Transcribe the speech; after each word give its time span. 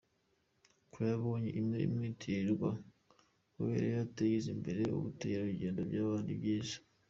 K 0.91 0.93
abonye 1.13 1.49
imwe 1.59 1.77
imwitirirwa 1.87 2.69
kubera 3.53 3.85
ko 3.87 3.93
yateje 3.97 4.47
imbere 4.55 4.81
ubukerarugendo 4.97 5.81
byaba 5.89 6.13
ari 6.21 6.33
byiza. 6.39 6.77